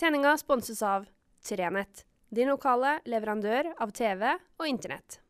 Sendinga 0.00 0.36
sponses 0.38 0.82
av 0.82 1.06
Trenett, 1.48 2.06
din 2.34 2.48
lokale 2.50 2.96
leverandør 3.06 3.68
av 3.78 3.92
TV 3.94 4.32
og 4.58 4.66
Internett. 4.66 5.20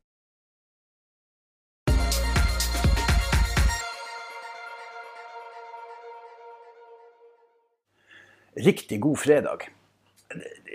Riktig 8.55 9.01
god 9.01 9.19
fredag. 9.19 9.67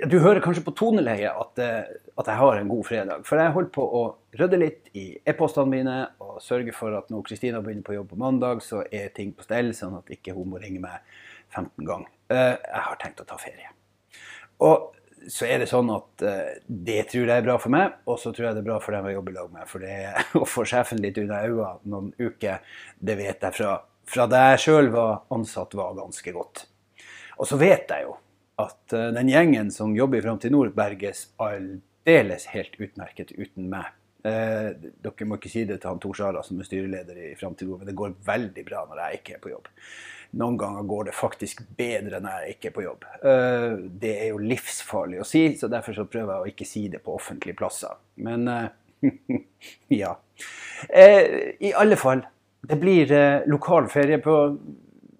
Du 0.06 0.20
hører 0.20 0.40
kanskje 0.44 0.64
på 0.64 0.76
toneleiet 0.78 1.32
at, 1.34 1.60
eh, 1.60 1.90
at 2.18 2.28
jeg 2.30 2.36
har 2.44 2.60
en 2.60 2.70
god 2.70 2.86
fredag. 2.86 3.26
For 3.26 3.40
jeg 3.42 3.56
holder 3.56 3.72
på 3.74 3.84
å 3.84 4.04
rydde 4.38 4.60
litt 4.60 4.92
i 4.94 5.06
e-postene 5.26 5.72
mine 5.72 5.98
og 6.22 6.38
sørge 6.44 6.76
for 6.76 6.94
at 6.96 7.10
når 7.10 7.26
Kristina 7.28 7.62
begynner 7.64 7.84
på 7.88 7.98
jobb 7.98 8.14
på 8.14 8.20
mandag, 8.22 8.62
så 8.62 8.84
er 8.94 9.10
ting 9.10 9.34
på 9.34 9.44
stell, 9.48 9.74
sånn 9.74 9.98
at 9.98 10.14
ikke 10.14 10.36
hun 10.38 10.54
må 10.54 10.62
ringe 10.62 10.80
meg 10.84 11.02
15 11.50 11.86
ganger. 11.86 12.08
Eh, 12.30 12.56
Jeg 12.62 12.82
har 12.86 12.96
tenkt 13.02 13.22
å 13.22 13.26
ta 13.26 13.36
ferie. 13.38 13.79
Og 14.66 14.90
så 15.30 15.46
er 15.50 15.62
det 15.62 15.70
sånn 15.70 15.90
at 15.94 16.24
eh, 16.26 16.56
det 16.68 17.04
tror 17.12 17.28
jeg 17.28 17.42
er 17.42 17.46
bra 17.46 17.58
for 17.62 17.74
meg, 17.74 18.00
og 18.10 18.20
så 18.22 18.32
tror 18.34 18.50
jeg 18.50 18.58
det 18.58 18.64
er 18.64 18.70
bra 18.70 18.80
for 18.84 18.96
dem 18.96 19.10
jeg 19.10 19.18
jobber 19.18 19.34
i 19.34 19.38
lag 19.38 19.52
med. 19.54 19.68
For 19.70 19.84
det 19.84 20.00
å 20.40 20.48
få 20.48 20.66
sjefen 20.68 21.02
litt 21.04 21.20
unna 21.22 21.44
øynene 21.46 21.92
noen 21.92 22.10
uker, 22.20 22.64
det 23.00 23.18
vet 23.20 23.46
jeg 23.46 23.58
fra, 23.60 23.76
fra 24.10 24.28
da 24.32 24.46
jeg 24.52 24.64
sjøl 24.66 24.92
var 24.96 25.22
ansatt, 25.36 25.78
var 25.78 25.98
ganske 26.00 26.34
godt. 26.36 26.66
Og 27.40 27.48
så 27.48 27.60
vet 27.60 27.92
jeg 27.92 28.08
jo 28.08 28.18
at 28.60 28.96
eh, 28.96 29.12
den 29.16 29.32
gjengen 29.32 29.72
som 29.76 29.96
jobber 29.98 30.20
i 30.20 30.26
Framtid 30.26 30.56
Nord, 30.56 30.74
berges 30.78 31.28
aldeles 31.42 32.50
helt 32.56 32.80
utmerket 32.80 33.36
uten 33.38 33.70
meg. 33.72 33.94
Eh, 34.28 34.70
dere 35.00 35.26
må 35.30 35.38
ikke 35.40 35.52
si 35.52 35.62
det 35.64 35.78
til 35.80 35.94
han 35.94 36.00
Tor 36.04 36.18
Sara 36.18 36.42
som 36.44 36.60
er 36.60 36.68
styreleder 36.68 37.20
i 37.30 37.36
Framtid 37.40 37.70
men 37.72 37.88
det 37.88 37.96
går 37.96 38.18
veldig 38.28 38.66
bra 38.68 38.82
når 38.90 39.00
jeg 39.06 39.20
ikke 39.22 39.36
er 39.38 39.44
på 39.46 39.54
jobb. 39.54 39.70
Noen 40.40 40.58
ganger 40.62 40.84
går 40.86 41.08
det 41.08 41.14
faktisk 41.18 41.64
bedre 41.80 42.20
når 42.22 42.44
jeg 42.44 42.58
ikke 42.58 42.70
er 42.70 42.76
på 42.76 42.84
jobb. 42.84 43.06
Eh, 43.24 43.78
det 44.02 44.12
er 44.26 44.28
jo 44.34 44.42
livsfarlig 44.44 45.22
å 45.24 45.28
si, 45.28 45.46
så 45.58 45.72
derfor 45.72 45.96
så 45.98 46.06
prøver 46.12 46.36
jeg 46.36 46.44
å 46.44 46.52
ikke 46.52 46.68
si 46.68 46.84
det 46.92 47.02
på 47.06 47.16
offentlige 47.16 47.58
plasser. 47.62 47.96
Men 48.22 48.46
eh, 48.52 48.68
ja. 50.02 50.12
Eh, 50.90 51.56
I 51.66 51.74
alle 51.80 51.98
fall, 52.00 52.22
det 52.70 52.78
blir 52.82 53.16
eh, 53.16 53.48
lokal 53.50 53.88
ferie 53.90 54.20
på 54.22 54.36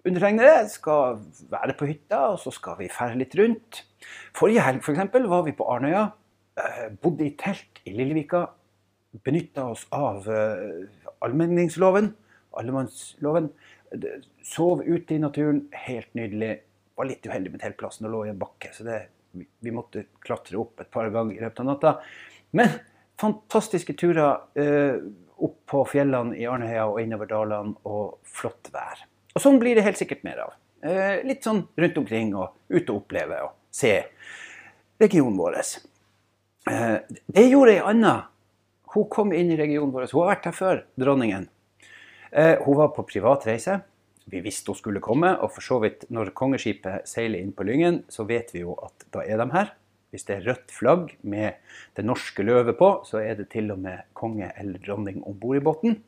undertegnede. 0.06 0.68
Skal 0.70 1.18
være 1.50 1.74
på 1.80 1.88
hytta, 1.90 2.26
og 2.34 2.38
så 2.44 2.52
skal 2.54 2.78
vi 2.78 2.92
ferde 2.92 3.18
litt 3.24 3.34
rundt. 3.40 3.82
Forrige 4.36 4.68
helg 4.68 4.84
for 4.84 4.94
eksempel, 4.94 5.26
var 5.32 5.44
vi 5.48 5.56
på 5.56 5.66
Arnøya. 5.72 6.06
eh, 6.60 6.88
Bodde 7.02 7.26
i 7.26 7.34
telt 7.40 7.82
i 7.88 7.96
Lillevika. 7.96 8.46
Benytta 9.24 9.64
oss 9.72 9.86
av 9.90 10.28
eh, 10.30 10.86
allmenningsloven, 11.24 12.12
allemannsloven. 12.56 13.48
Sov 14.46 14.82
ute 14.86 15.14
i 15.16 15.18
naturen, 15.22 15.64
helt 15.86 16.12
nydelig. 16.14 16.60
Var 16.94 17.08
litt 17.08 17.26
uheldig 17.26 17.50
med 17.54 17.62
teltplassen 17.64 18.06
og 18.06 18.12
lå 18.14 18.20
i 18.26 18.30
en 18.34 18.38
bakke, 18.38 18.70
så 18.76 18.84
det, 18.86 19.00
vi- 19.32 19.72
måtte 19.74 20.04
klatre 20.22 20.58
opp 20.60 20.80
et 20.84 20.90
par 20.94 21.10
ganger 21.10 21.36
i 21.36 21.42
løpet 21.42 21.62
av 21.64 21.66
natta. 21.72 21.92
Men 22.54 22.70
fantastiske 23.20 23.94
turer 23.98 24.40
eh, 24.58 24.96
opp 25.40 25.58
på 25.70 25.82
fjellene 25.88 26.36
i 26.38 26.46
Arnøya 26.50 26.86
og 26.90 27.00
innover 27.02 27.30
dalene, 27.30 27.74
og 27.88 28.18
flott 28.26 28.70
vær. 28.74 29.02
Og 29.34 29.42
sånn 29.42 29.58
blir 29.62 29.74
det 29.78 29.84
helt 29.86 29.98
sikkert 30.00 30.22
mer 30.26 30.42
av. 30.46 30.54
Eh, 30.86 31.20
litt 31.26 31.44
sånn 31.44 31.64
rundt 31.78 31.98
omkring 32.00 32.30
og 32.38 32.54
ut 32.72 32.86
og 32.90 33.02
oppleve 33.02 33.42
og 33.46 33.56
se 33.74 33.94
regionen 35.00 35.36
vår. 35.38 35.58
Eh, 36.70 36.98
det 37.26 37.46
gjorde 37.50 37.74
ei 37.78 37.82
anna. 37.92 38.14
Hun 38.94 39.06
kom 39.12 39.32
inn 39.36 39.52
i 39.52 39.58
regionen 39.58 39.92
vår. 39.94 40.08
Hun 40.10 40.24
har 40.24 40.34
vært 40.34 40.50
her 40.50 40.56
før, 40.56 40.82
dronningen. 40.98 41.48
Eh, 42.30 42.56
hun 42.64 42.78
var 42.78 42.90
på 42.94 43.06
privat 43.06 43.46
reise. 43.46 43.80
Vi 44.30 44.42
visste 44.44 44.70
hun 44.70 44.78
skulle 44.78 45.02
komme, 45.02 45.32
og 45.42 45.52
for 45.54 45.64
så 45.64 45.78
vidt 45.82 46.06
når 46.10 46.32
kongeskipet 46.38 47.06
seiler 47.08 47.40
inn 47.40 47.54
på 47.54 47.66
Lyngen, 47.66 48.02
så 48.10 48.26
vet 48.28 48.52
vi 48.54 48.64
jo 48.64 48.76
at 48.82 49.06
da 49.14 49.24
er 49.26 49.40
de 49.42 49.48
her. 49.54 49.72
Hvis 50.10 50.26
det 50.26 50.36
er 50.36 50.46
rødt 50.48 50.74
flagg 50.74 51.14
med 51.22 51.58
det 51.94 52.04
norske 52.06 52.42
løvet 52.42 52.78
på, 52.78 52.90
så 53.06 53.22
er 53.22 53.38
det 53.38 53.50
til 53.52 53.70
og 53.70 53.78
med 53.82 54.02
konge 54.18 54.50
eller 54.58 54.82
dronning 54.82 55.22
om 55.22 55.38
bord 55.38 55.60
i 55.60 55.64
båten. 55.64 55.98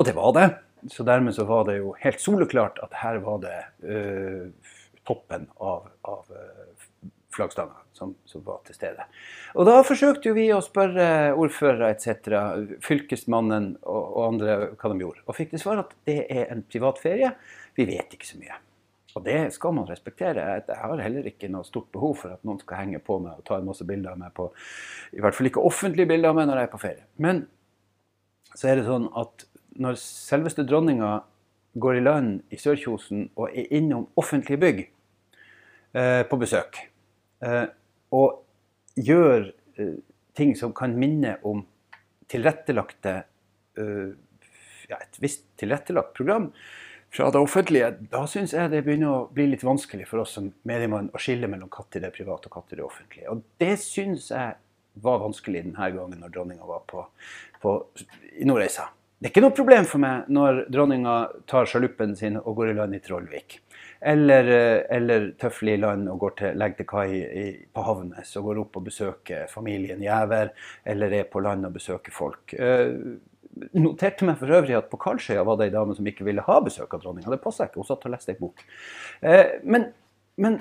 Og 0.00 0.08
det 0.08 0.16
var 0.16 0.32
det. 0.36 0.48
Så 0.88 1.04
dermed 1.04 1.36
så 1.36 1.44
var 1.44 1.66
det 1.68 1.76
jo 1.82 1.92
helt 2.00 2.20
soleklart 2.20 2.80
at 2.80 2.96
her 3.02 3.20
var 3.20 3.42
det 3.42 3.56
uh, 3.84 4.72
toppen 5.04 5.44
av, 5.60 5.90
av 6.08 6.24
øh, 6.32 6.79
flaggstanga 7.40 7.80
som, 7.96 8.14
som 8.28 8.44
var 8.46 8.62
til 8.68 8.76
stede. 8.76 9.08
Og 9.56 9.66
da 9.68 9.80
forsøkte 9.86 10.30
jo 10.30 10.36
vi 10.36 10.46
å 10.54 10.62
spørre 10.64 11.32
ordførere 11.32 11.90
etc., 11.96 12.36
fylkesmannen 12.84 13.72
og, 13.82 14.02
og 14.04 14.24
andre 14.28 14.58
hva 14.76 14.92
de 14.92 15.04
gjorde, 15.04 15.24
og 15.26 15.36
fikk 15.36 15.54
til 15.54 15.64
svar 15.64 15.84
at 15.84 15.94
det 16.08 16.22
er 16.28 16.52
en 16.52 16.62
privat 16.68 17.00
ferie. 17.02 17.32
Vi 17.76 17.88
vet 17.88 18.16
ikke 18.16 18.28
så 18.28 18.40
mye. 18.40 18.60
Og 19.18 19.24
det 19.26 19.38
skal 19.54 19.74
man 19.74 19.88
respektere. 19.88 20.42
Jeg 20.68 20.76
har 20.78 21.02
heller 21.02 21.26
ikke 21.26 21.50
noe 21.50 21.66
stort 21.66 21.88
behov 21.94 22.14
for 22.20 22.34
at 22.36 22.44
noen 22.46 22.60
skal 22.62 22.84
henge 22.84 23.00
på 23.02 23.18
meg 23.22 23.40
og 23.40 23.46
ta 23.48 23.58
en 23.58 23.66
masse 23.66 23.86
bilder 23.86 24.14
av 24.14 24.20
meg 24.20 24.34
på 24.36 24.46
I 25.16 25.24
hvert 25.24 25.34
fall 25.34 25.50
ikke 25.50 25.64
offentlige 25.66 26.12
bilder 26.12 26.30
av 26.30 26.38
meg 26.38 26.46
når 26.46 26.60
jeg 26.60 26.68
er 26.68 26.74
på 26.74 26.82
ferie. 26.84 27.08
Men 27.18 27.42
så 28.54 28.70
er 28.70 28.78
det 28.78 28.86
sånn 28.86 29.08
at 29.18 29.46
når 29.80 29.98
selveste 30.02 30.66
dronninga 30.66 31.10
går 31.80 31.98
i 31.98 32.04
land 32.04 32.54
i 32.54 32.58
Sørkjosen 32.58 33.28
og 33.38 33.50
er 33.50 33.70
innom 33.74 34.08
offentlige 34.18 34.62
bygg 34.62 34.80
eh, 35.94 36.22
på 36.26 36.38
besøk, 36.40 36.80
og 38.10 39.00
gjør 39.00 39.50
eh, 39.76 39.96
ting 40.36 40.54
som 40.56 40.74
kan 40.76 40.94
minne 40.98 41.36
om 41.46 41.64
tilrettelagte 42.30 43.16
eh, 43.78 44.12
ja, 44.90 44.98
et 45.00 45.20
visst 45.22 45.46
tilrettelagt 45.60 46.14
program 46.16 46.50
fra 47.10 47.30
det 47.34 47.40
offentlige, 47.42 47.88
da 48.12 48.22
syns 48.30 48.52
jeg 48.54 48.70
det 48.70 48.84
begynner 48.86 49.10
å 49.10 49.22
bli 49.34 49.48
litt 49.50 49.64
vanskelig 49.66 50.06
for 50.06 50.22
oss 50.22 50.36
som 50.36 50.46
mediemann 50.68 51.08
å 51.10 51.18
skille 51.18 51.48
mellom 51.50 51.70
katt 51.72 51.98
i 51.98 52.02
det 52.04 52.12
private 52.14 52.46
og 52.46 52.54
katt 52.54 52.70
i 52.70 52.78
det 52.78 52.84
offentlige. 52.86 53.32
Og 53.32 53.42
det 53.58 53.72
syns 53.82 54.28
jeg 54.30 54.54
var 55.02 55.18
vanskelig 55.22 55.64
denne 55.64 55.90
gangen 55.96 56.22
når 56.22 56.34
dronninga 56.36 56.68
var 56.68 56.84
på, 56.90 57.02
på, 57.62 57.74
i 58.38 58.46
Nordreisa. 58.46 58.86
Det 59.18 59.28
er 59.28 59.34
ikke 59.34 59.42
noe 59.42 59.56
problem 59.56 59.88
for 59.90 60.02
meg 60.02 60.30
når 60.32 60.62
dronninga 60.72 61.16
tar 61.50 61.66
sjaluppen 61.68 62.14
sin 62.16 62.38
og 62.40 62.54
går 62.60 62.70
i 62.70 62.76
land 62.78 62.96
i 62.96 63.02
Trollvik. 63.04 63.58
Eller, 64.00 64.46
eh, 64.48 64.96
eller 64.96 65.30
tøfler 65.40 65.76
i 65.76 65.80
land 65.80 66.08
og 66.08 66.22
til, 66.38 66.56
legger 66.56 66.78
til 66.78 66.86
kai 66.88 67.10
på 67.74 67.82
Havnes 67.84 68.30
og 68.40 68.46
går 68.48 68.60
opp 68.62 68.78
og 68.80 68.86
besøker 68.86 69.50
familien 69.52 70.00
Gjæver, 70.00 70.54
eller 70.88 71.18
er 71.18 71.26
på 71.28 71.42
land 71.44 71.68
og 71.68 71.74
besøker 71.76 72.14
folk. 72.14 72.54
Eh, 72.56 72.94
noterte 73.76 74.24
meg 74.24 74.38
for 74.40 74.52
øvrig 74.56 74.76
at 74.78 74.90
på 74.90 75.00
Karlsøya 75.00 75.44
var 75.44 75.58
det 75.60 75.68
ei 75.68 75.74
dame 75.74 75.96
som 75.96 76.06
ikke 76.06 76.24
ville 76.26 76.44
ha 76.46 76.58
besøk 76.64 76.94
av 76.94 77.02
dronninga. 77.02 77.32
Det 77.32 77.42
passa 77.42 77.66
ikke, 77.66 77.82
hun 77.82 77.88
satt 77.88 78.06
og 78.06 78.14
leste 78.14 78.34
ei 78.34 78.40
bok. 78.40 78.64
Eh, 79.20 79.58
men, 79.64 79.90
men 80.40 80.60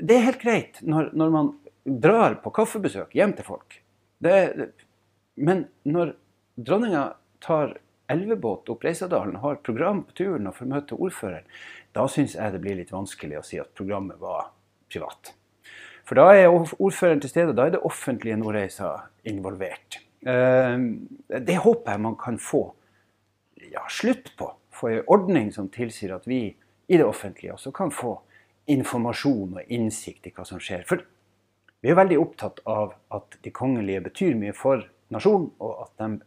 det 0.00 0.16
er 0.16 0.26
helt 0.30 0.42
greit 0.42 0.80
når, 0.86 1.12
når 1.16 1.34
man 1.34 1.52
drar 1.84 2.38
på 2.44 2.52
kaffebesøk 2.54 3.14
hjem 3.16 3.34
til 3.36 3.48
folk. 3.48 3.80
Det, 4.20 4.70
men 5.40 5.66
når 5.88 6.14
dronninga 6.60 7.04
tar 7.44 7.78
elvebåt 8.10 8.70
opp 8.72 8.84
Reisadalen, 8.84 9.40
har 9.42 9.60
program 9.66 10.04
på 10.08 10.16
turen 10.22 10.48
og 10.50 10.56
får 10.58 10.70
møte 10.70 10.98
ordføreren, 10.98 11.46
da 11.96 12.06
syns 12.10 12.36
jeg 12.36 12.54
det 12.54 12.62
blir 12.62 12.78
litt 12.78 12.92
vanskelig 12.94 13.40
å 13.40 13.44
si 13.46 13.60
at 13.62 13.72
programmet 13.78 14.20
var 14.22 14.50
privat. 14.90 15.32
For 16.06 16.18
da 16.18 16.30
er 16.34 16.50
ordføreren 16.50 17.22
til 17.22 17.30
stede, 17.30 17.54
da 17.54 17.68
er 17.68 17.76
det 17.76 17.84
offentlige 17.86 18.38
Nordreisa 18.40 18.92
involvert. 19.30 20.00
Eh, 20.26 20.78
Det 21.40 21.58
håper 21.62 21.92
jeg 21.92 22.00
man 22.00 22.16
kan 22.18 22.38
få 22.38 22.64
ja, 23.70 23.84
slutt 23.88 24.32
på. 24.36 24.50
Få 24.70 24.88
en 24.88 25.06
ordning 25.06 25.52
som 25.52 25.68
tilsier 25.68 26.14
at 26.16 26.26
vi 26.26 26.56
i 26.90 26.96
det 26.98 27.06
offentlige 27.06 27.54
også 27.54 27.70
kan 27.72 27.90
få 27.94 28.16
informasjon 28.70 29.58
og 29.60 29.72
innsikt 29.72 30.26
i 30.26 30.32
hva 30.34 30.44
som 30.46 30.60
skjer. 30.62 30.82
For 30.88 31.02
vi 31.80 31.90
er 31.90 31.98
veldig 31.98 32.18
opptatt 32.20 32.60
av 32.68 32.94
at 33.14 33.38
de 33.44 33.52
kongelige 33.54 34.02
betyr 34.08 34.34
mye 34.38 34.54
for 34.56 34.82
nasjonen, 35.14 35.50
og 35.62 35.86
at 35.86 35.92
de 36.02 36.20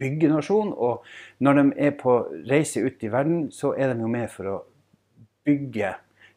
bygger 0.00 0.34
nasjon. 0.36 0.72
Og 0.72 1.04
når 1.44 1.60
de 1.60 1.66
er 1.88 1.96
på 1.98 2.18
reise 2.48 2.84
ut 2.84 3.02
i 3.04 3.12
verden, 3.12 3.48
så 3.54 3.74
er 3.74 3.92
de 3.92 4.04
jo 4.04 4.12
med 4.12 4.30
for 4.32 4.52
å 4.52 4.56
bygge 5.46 5.94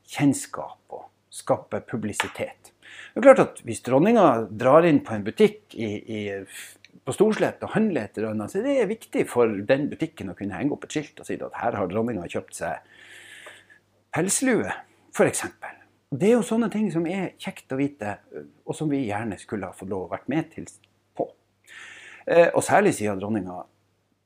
kjennskap 0.10 0.96
og 0.96 1.08
skape 1.34 1.82
publisitet. 1.88 2.74
Det 3.14 3.22
er 3.22 3.26
klart 3.26 3.44
at 3.44 3.62
Hvis 3.66 3.84
dronninga 3.86 4.48
drar 4.50 4.86
inn 4.88 5.04
på 5.06 5.14
en 5.14 5.26
butikk 5.26 5.76
i, 5.78 5.90
i, 6.02 6.22
på 7.06 7.14
Storslett 7.14 7.62
og 7.66 7.76
handler 7.76 8.08
et 8.08 8.18
eller 8.18 8.50
så 8.50 8.60
er 8.60 8.68
det 8.68 8.90
viktig 8.90 9.26
for 9.30 9.50
den 9.70 9.90
butikken 9.92 10.32
å 10.32 10.38
kunne 10.38 10.58
henge 10.58 10.74
opp 10.74 10.88
et 10.88 10.98
skilt 10.98 11.22
og 11.22 11.30
si 11.30 11.38
at 11.38 11.62
her 11.62 11.78
har 11.78 11.90
dronninga 11.90 12.26
kjøpt 12.30 12.58
seg 12.58 12.96
pelslue, 14.16 14.72
f.eks. 15.14 15.44
Det 16.10 16.32
er 16.32 16.40
jo 16.40 16.46
sånne 16.46 16.72
ting 16.74 16.88
som 16.90 17.06
er 17.06 17.36
kjekt 17.38 17.70
å 17.74 17.78
vite, 17.78 18.16
og 18.66 18.74
som 18.78 18.90
vi 18.90 19.04
gjerne 19.06 19.38
skulle 19.38 19.70
ha 19.70 19.78
fått 19.78 19.92
lov 19.92 20.08
å 20.08 20.14
vært 20.16 20.30
med 20.32 20.50
til 20.56 20.66
Og 22.30 22.62
særlig 22.62 22.92
siden 22.94 23.18
dronninga 23.22 23.64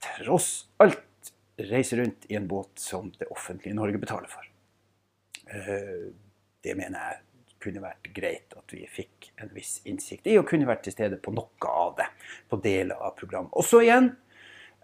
tross 0.04 0.66
alt 0.84 1.32
reiser 1.58 1.98
rundt 2.02 2.26
i 2.30 2.36
en 2.36 2.48
båt 2.48 2.80
som 2.80 3.12
det 3.20 3.30
offentlige 3.32 3.76
Norge 3.78 4.02
betaler 4.02 4.28
for. 4.32 4.48
Eh, 5.48 6.12
Det 6.64 6.78
mener 6.80 6.96
jeg 6.96 7.18
kunne 7.60 7.82
vært 7.84 8.08
greit 8.16 8.54
at 8.56 8.72
vi 8.72 8.86
fikk 8.88 9.34
en 9.44 9.50
viss 9.52 9.82
innsikt 9.84 10.28
i, 10.32 10.38
og 10.40 10.48
kunne 10.48 10.68
vært 10.68 10.86
til 10.86 10.94
stede 10.96 11.18
på 11.20 11.34
noe 11.36 11.68
av 11.68 11.98
det. 11.98 12.06
På 12.48 12.56
deler 12.64 12.96
av 12.96 13.18
programmet. 13.20 13.52
Og 13.52 13.68
så 13.68 13.82
igjen, 13.84 14.14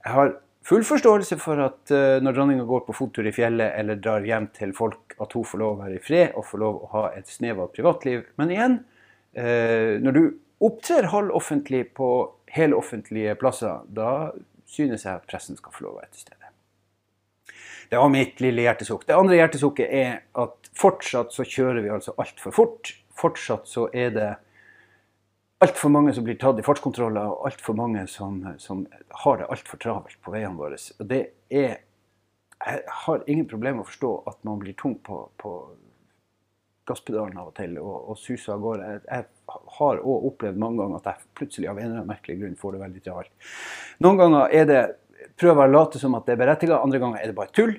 jeg 0.03 0.13
har 0.13 0.33
full 0.67 0.83
forståelse 0.83 1.37
for 1.39 1.63
at 1.63 1.93
uh, 1.95 2.19
når 2.19 2.35
dronninga 2.35 2.67
går 2.67 2.83
på 2.83 2.97
fottur 2.97 3.27
i 3.27 3.31
fjellet 3.31 3.79
eller 3.79 3.95
drar 3.95 4.27
hjem 4.27 4.49
til 4.51 4.75
folk, 4.75 5.15
at 5.19 5.31
hun 5.31 5.47
får 5.47 5.63
lov 5.63 5.77
å 5.77 5.81
være 5.85 6.01
i 6.01 6.03
fred 6.03 6.35
og 6.35 6.47
får 6.51 6.63
lov 6.65 6.83
å 6.83 6.91
ha 6.97 7.05
et 7.15 7.31
snev 7.31 7.63
av 7.63 7.71
privatliv. 7.71 8.27
Men 8.35 8.51
igjen, 8.51 8.77
når 9.39 10.15
du 10.15 10.23
opptrer 10.59 11.09
halvoffentlig 11.13 11.85
på 11.97 12.09
heloffentlige 12.51 13.35
plasser, 13.39 13.85
da 13.87 14.31
synes 14.69 15.05
jeg 15.05 15.15
at 15.15 15.27
pressen 15.29 15.57
skal 15.57 15.73
få 15.73 15.85
lov 15.85 15.97
å 15.97 16.01
være 16.01 16.13
til 16.13 16.27
stede. 16.27 16.35
Det 17.89 17.97
var 17.97 18.11
mitt 18.13 18.41
lille 18.43 18.67
hjertesukk. 18.67 19.07
Det 19.07 19.17
andre 19.17 19.39
hjertesukket 19.39 19.93
er 19.97 20.11
at 20.37 20.69
fortsatt 20.77 21.33
så 21.33 21.45
kjører 21.47 21.81
vi 21.81 21.93
altså 21.93 22.13
altfor 22.21 22.53
fort. 22.53 22.91
Fortsatt 23.17 23.65
så 23.69 23.87
er 23.97 24.13
det 24.13 24.29
altfor 25.65 25.91
mange 25.91 26.13
som 26.15 26.25
blir 26.27 26.37
tatt 26.39 26.61
i 26.61 26.65
fartskontroller, 26.65 27.33
og 27.33 27.49
altfor 27.49 27.77
mange 27.79 28.05
som, 28.11 28.43
som, 28.61 28.85
har 29.23 29.41
det 29.41 29.49
altfor 29.49 29.81
travelt 29.81 30.19
på 30.23 30.35
veiene 30.35 30.59
våre. 30.59 30.77
Og 30.99 31.09
det 31.09 31.23
er 31.49 31.79
Jeg 32.59 32.81
har 32.91 33.21
ingen 33.31 33.47
problemer 33.47 33.77
med 33.77 33.85
å 33.85 33.87
forstå 33.87 34.07
at 34.27 34.41
man 34.43 34.57
blir 34.59 34.75
tung 34.75 34.97
på, 34.99 35.29
på 35.39 35.51
gasspedalen 36.89 37.37
av 37.39 37.51
og 37.51 37.57
til 37.57 37.77
og, 37.81 37.97
og 38.11 38.17
suser 38.19 38.55
av 38.55 38.63
gårde. 38.63 38.87
Jeg, 38.93 39.03
jeg 39.07 39.59
har 39.79 40.01
òg 40.01 40.31
opplevd 40.31 40.61
mange 40.61 40.81
ganger 40.81 40.99
at 40.99 41.11
jeg 41.11 41.29
plutselig 41.39 41.69
av 41.69 41.77
en 41.77 41.85
eller 41.85 42.01
annen 42.01 42.11
merkelig 42.11 42.39
grunn 42.41 42.57
får 42.59 42.75
det 42.75 42.81
veldig 42.85 43.03
travelt. 43.05 43.53
Noen 44.05 44.19
ganger 44.23 44.57
er 44.59 44.67
det 44.69 44.81
prøver 45.39 45.67
å 45.67 45.73
late 45.73 46.01
som 46.01 46.15
at 46.17 46.27
det 46.27 46.35
er 46.35 46.41
berettiget, 46.41 46.79
andre 46.79 47.01
ganger 47.01 47.21
er 47.21 47.31
det 47.31 47.37
bare 47.37 47.53
tull. 47.55 47.75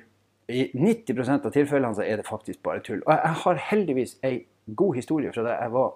I 0.51 0.67
90 0.75 1.29
av 1.37 1.51
tilfellene 1.55 1.97
så 1.97 2.05
er 2.05 2.21
det 2.21 2.27
faktisk 2.27 2.63
bare 2.67 2.83
tull. 2.85 3.03
Og 3.07 3.13
jeg 3.15 3.43
har 3.45 3.67
heldigvis 3.71 4.17
ei 4.27 4.35
god 4.67 4.97
historie 4.99 5.33
fra 5.35 5.45
da 5.47 5.57
jeg 5.57 5.75
var 5.75 5.93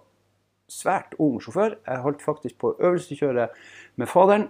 svært 0.71 1.17
ung 1.23 1.41
sjåfør. 1.43 1.79
Jeg 1.87 2.05
holdt 2.05 2.23
faktisk 2.25 2.59
på 2.63 2.75
øvelseskjøret 2.79 3.65
med 4.01 4.11
faderen. 4.11 4.49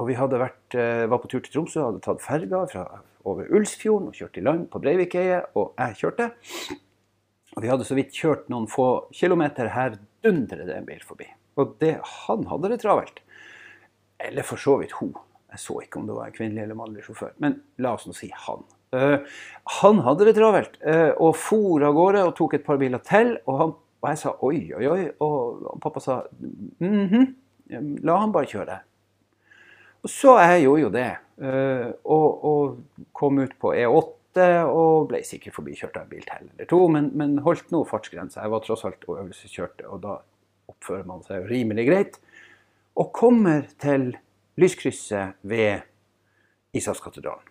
Og 0.00 0.08
vi 0.08 0.14
vært, 0.16 0.74
eh, 0.74 1.06
var 1.06 1.18
på 1.18 1.28
tur 1.28 1.40
til 1.40 1.52
Tromsø, 1.52 1.84
hadde 1.84 2.00
tatt 2.00 2.22
ferga 2.22 2.64
over 3.24 3.44
Ulsfjorden 3.52 4.08
og 4.08 4.14
kjørt 4.14 4.38
i 4.38 4.40
land 4.40 4.70
på 4.70 4.80
Breivikeiet. 4.80 5.52
Og 5.54 5.74
jeg 5.78 5.94
kjørte. 6.00 6.30
Og 7.56 7.62
vi 7.64 7.68
hadde 7.68 7.84
så 7.84 7.96
vidt 7.98 8.14
kjørt 8.16 8.48
noen 8.52 8.68
få 8.70 9.08
kilometer. 9.14 9.68
Her 9.74 9.98
dundret 10.24 10.68
det 10.68 10.76
en 10.76 10.88
bil 10.88 11.02
forbi. 11.04 11.28
Og 11.60 11.76
det, 11.82 11.98
han 12.26 12.46
hadde 12.48 12.72
det 12.72 12.80
travelt. 12.84 13.20
Eller 14.22 14.46
for 14.46 14.60
så 14.60 14.78
vidt 14.80 14.94
hun. 15.00 15.12
Jeg 15.52 15.60
så 15.60 15.80
ikke 15.84 16.00
om 16.00 16.06
det 16.08 16.16
var 16.16 16.30
en 16.30 16.36
kvinnelig 16.36 16.62
eller 16.64 16.78
mannlig 16.78 17.02
sjåfør, 17.04 17.34
men 17.44 17.58
la 17.84 17.92
oss 17.92 18.06
nå 18.08 18.14
si 18.16 18.30
han. 18.46 18.62
Uh, 18.92 19.24
han 19.80 20.00
hadde 20.04 20.26
det 20.28 20.34
travelt 20.36 20.78
uh, 20.84 21.12
og 21.20 21.34
for 21.40 21.84
av 21.84 21.96
gårde 21.96 22.22
og 22.28 22.34
tok 22.36 22.56
et 22.56 22.64
par 22.64 22.80
biler 22.80 23.02
til. 23.04 23.34
Og, 23.44 23.58
han, 23.60 23.74
og 24.00 24.08
jeg 24.08 24.20
sa 24.22 24.32
oi, 24.48 24.58
oi, 24.78 24.86
oi. 24.88 25.02
Og 25.24 25.76
pappa 25.84 26.00
sa 26.00 26.22
mm 26.80 27.06
-hmm, 27.08 27.26
la 28.04 28.16
han 28.16 28.32
bare 28.32 28.46
kjøre. 28.46 28.78
Og 30.02 30.10
så 30.10 30.38
jeg 30.40 30.62
gjorde 30.62 30.82
jo 30.82 30.90
det. 30.90 31.10
Uh, 31.42 31.92
og, 32.04 32.44
og, 32.44 32.78
kom 33.12 33.38
ut 33.38 33.52
på 33.60 33.74
E8 33.74 34.21
og 34.40 35.08
ble 35.10 35.20
sikkert 35.26 35.56
forbikjørt 35.58 35.96
av 35.98 36.06
en 36.06 36.12
bil 36.12 36.24
til 36.24 36.48
eller 36.48 36.68
to, 36.70 36.78
men, 36.88 37.10
men 37.18 37.38
holdt 37.44 37.72
nå 37.74 37.82
fartsgrensa. 37.88 38.42
Jeg 38.42 38.52
var 38.54 38.62
tross 38.64 38.84
alt 38.88 39.04
og 39.08 39.18
øvelseskjørte, 39.20 39.88
og 39.88 40.02
da 40.04 40.18
oppfører 40.72 41.04
man 41.08 41.24
seg 41.26 41.48
rimelig 41.50 41.86
greit. 41.88 42.18
Og 42.96 43.12
kommer 43.16 43.66
til 43.82 44.12
lyskrysset 44.60 45.38
ved 45.48 45.84
Isakskatedralen. 46.76 47.48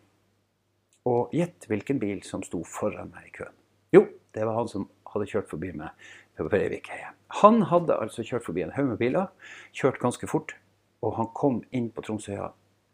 Og 1.09 1.33
gjett 1.33 1.65
hvilken 1.69 1.99
bil 2.01 2.21
som 2.25 2.43
sto 2.45 2.61
foran 2.65 3.09
meg 3.13 3.29
i 3.29 3.35
køen. 3.39 3.55
Jo, 3.93 4.05
det 4.33 4.45
var 4.45 4.59
han 4.59 4.69
som 4.69 4.87
hadde 5.11 5.29
kjørt 5.29 5.49
forbi 5.49 5.71
meg 5.75 6.09
på 6.37 6.45
Breivikheia. 6.49 7.13
Han 7.41 7.65
hadde 7.69 7.97
altså 7.97 8.25
kjørt 8.25 8.45
forbi 8.45 8.63
en 8.65 8.73
haug 8.75 8.93
med 8.93 9.01
biler, 9.01 9.29
kjørt 9.73 10.01
ganske 10.01 10.29
fort, 10.29 10.55
og 11.01 11.17
han 11.17 11.29
kom 11.37 11.61
inn 11.73 11.89
på 11.93 12.05
Tromsøya 12.05 12.51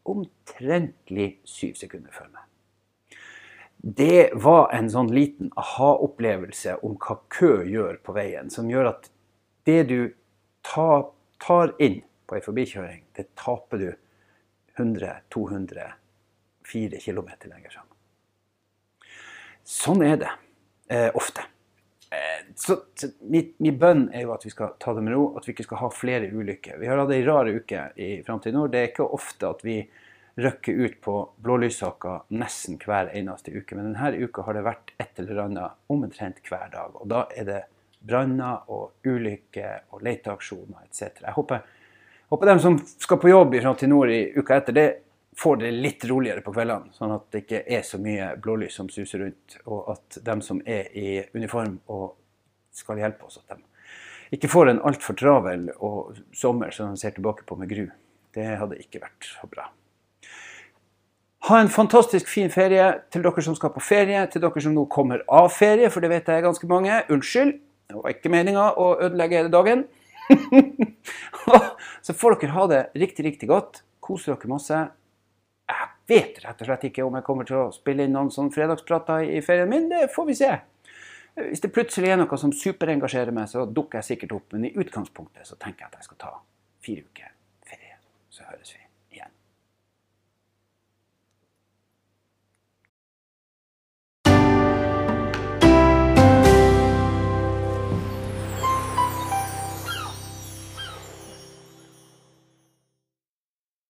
omtrentlig 0.08 1.34
syv 1.44 1.76
sekunder 1.76 2.12
før 2.14 2.30
meg. 2.32 2.47
Det 3.88 4.34
var 4.36 4.72
en 4.76 4.90
sånn 4.92 5.08
liten 5.14 5.52
aha-opplevelse 5.56 6.74
om 6.84 6.98
hva 7.00 7.14
kø 7.32 7.62
gjør 7.64 8.00
på 8.04 8.12
veien, 8.16 8.50
som 8.52 8.68
gjør 8.68 8.90
at 8.90 9.08
det 9.68 9.82
du 9.88 10.00
tar, 10.66 11.06
inn 11.80 12.02
på 12.28 12.36
ei 12.36 12.42
forbikjøring, 12.44 13.06
det 13.16 13.30
taper 13.38 13.80
du 13.80 13.88
100-200 14.76 15.94
4 16.68 17.00
km 17.00 17.30
lenger 17.48 17.70
fram. 17.72 17.86
Sånn 19.64 20.02
er 20.04 20.18
det 20.20 20.32
eh, 20.92 21.08
ofte. 21.16 21.44
Eh, 22.12 22.44
så, 22.56 22.78
så 22.96 23.10
min, 23.20 23.52
min, 23.60 23.78
bønn 23.80 24.06
er 24.12 24.26
jo 24.26 24.34
at 24.36 24.44
vi 24.44 24.52
skal 24.52 24.74
ta 24.80 24.94
det 24.96 25.04
med 25.04 25.16
ro, 25.16 25.30
at 25.38 25.48
vi 25.48 25.54
ikke 25.54 25.66
skal 25.68 25.82
ha 25.82 25.90
flere 25.92 26.28
ulykker. 26.32 26.78
Vi 26.80 26.88
har 26.88 27.00
hatt 27.00 27.14
ei 27.16 27.24
rar 27.26 27.48
uke 27.48 27.88
i 27.96 28.10
Framtid 28.26 28.56
Nord. 28.56 28.72
Det 28.72 28.82
er 28.82 28.90
ikke 28.92 29.08
ofte 29.16 29.48
at 29.48 29.64
vi 29.64 29.80
røkker 30.38 30.72
ut 30.84 31.00
på 31.02 31.14
blålyssaker 31.42 32.28
nesten 32.38 32.78
hver 32.78 33.10
eneste 33.16 33.52
uke. 33.52 33.74
Men 33.74 33.90
denne 33.90 34.22
uka 34.22 34.44
har 34.46 34.54
det 34.54 34.66
vært 34.66 34.94
et 35.02 35.18
eller 35.22 35.42
annet 35.48 35.90
omtrent 35.90 36.38
hver 36.46 36.70
dag. 36.72 36.94
Og 36.94 37.10
da 37.10 37.24
er 37.34 37.48
det 37.48 37.64
branner 37.98 38.70
og 38.70 39.08
ulykker 39.08 39.90
og 39.90 40.04
leteaksjoner 40.06 40.86
etc. 40.86 41.24
Jeg 41.24 41.36
håper 41.36 41.66
Håper 42.28 42.46
de 42.50 42.60
som 42.60 42.74
skal 43.00 43.16
på 43.16 43.30
jobb 43.30 43.54
i 43.56 43.86
nord 43.88 44.10
i 44.12 44.32
uka 44.36 44.58
etter, 44.60 44.74
det 44.76 44.88
får 45.32 45.56
det 45.62 45.70
litt 45.72 46.04
roligere 46.04 46.42
på 46.44 46.52
kveldene. 46.52 46.92
Sånn 46.92 47.14
at 47.14 47.24
det 47.32 47.40
ikke 47.46 47.62
er 47.64 47.86
så 47.88 47.96
mye 47.96 48.34
blålys 48.36 48.76
som 48.76 48.90
suser 48.92 49.22
rundt. 49.24 49.56
Og 49.64 49.94
at 49.94 50.18
de 50.26 50.34
som 50.44 50.60
er 50.66 50.90
i 50.92 51.22
uniform 51.32 51.78
og 51.86 52.18
skal 52.76 53.00
hjelpe 53.00 53.24
oss, 53.30 53.40
at 53.40 53.56
de 53.56 54.36
ikke 54.36 54.50
får 54.52 54.74
en 54.74 54.82
altfor 54.90 55.16
travel 55.16 55.70
og 55.78 56.18
sommer 56.36 56.74
som 56.74 56.92
de 56.92 57.00
ser 57.00 57.16
tilbake 57.16 57.48
på 57.48 57.56
med 57.56 57.72
gru. 57.72 57.86
Det 58.36 58.44
hadde 58.60 58.76
ikke 58.82 59.00
vært 59.06 59.24
så 59.24 59.48
bra. 59.48 59.70
Ha 61.46 61.60
en 61.60 61.70
fantastisk 61.70 62.26
fin 62.28 62.50
ferie 62.50 62.88
til 63.14 63.22
dere 63.22 63.42
som 63.44 63.54
skal 63.54 63.70
på 63.70 63.82
ferie, 63.84 64.24
til 64.32 64.42
dere 64.42 64.62
som 64.62 64.74
nå 64.74 64.88
kommer 64.90 65.22
av 65.30 65.52
ferie, 65.54 65.90
for 65.94 66.02
det 66.02 66.10
vet 66.10 66.26
jeg 66.26 66.40
er 66.40 66.46
ganske 66.48 66.70
mange. 66.70 66.96
Unnskyld, 67.14 67.52
det 67.88 67.96
var 67.96 68.14
ikke 68.14 68.32
meninga 68.32 68.72
å 68.74 68.88
ødelegge 69.06 69.44
dagen. 69.52 69.86
så 72.04 72.16
får 72.16 72.40
dere 72.40 72.56
ha 72.56 72.64
det 72.72 72.80
riktig, 72.98 73.24
riktig 73.28 73.50
godt. 73.50 73.84
Kos 74.02 74.26
dere 74.26 74.50
masse. 74.50 74.80
Jeg 75.68 75.88
vet 76.10 76.42
rett 76.42 76.64
og 76.64 76.70
slett 76.70 76.88
ikke 76.88 77.06
om 77.06 77.16
jeg 77.18 77.26
kommer 77.26 77.48
til 77.48 77.60
å 77.60 77.70
spille 77.72 78.08
inn 78.08 78.16
noen 78.16 78.32
sånne 78.34 78.54
fredagsprater 78.54 79.28
i 79.28 79.42
ferien 79.44 79.70
min. 79.70 79.86
Det 79.92 80.08
får 80.14 80.28
vi 80.28 80.36
se. 80.40 80.50
Hvis 81.38 81.62
det 81.62 81.70
plutselig 81.74 82.10
er 82.10 82.18
noe 82.18 82.40
som 82.40 82.52
superengasjerer 82.52 83.34
meg, 83.36 83.46
så 83.52 83.68
dukker 83.68 84.00
jeg 84.00 84.10
sikkert 84.10 84.36
opp. 84.40 84.50
Men 84.56 84.66
i 84.66 84.74
utgangspunktet 84.74 85.46
så 85.46 85.60
tenker 85.60 85.86
jeg 85.86 85.92
at 85.92 86.02
jeg 86.02 86.10
skal 86.10 86.22
ta 86.26 86.34
fire 86.84 87.06
uker 87.06 87.32
ferie. 87.68 87.98
Så 88.32 88.48
høres 88.48 88.74
vi. 88.74 88.87